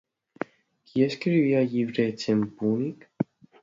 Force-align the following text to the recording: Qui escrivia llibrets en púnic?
Qui 0.87 1.05
escrivia 1.09 1.63
llibrets 1.77 2.35
en 2.37 2.45
púnic? 2.59 3.11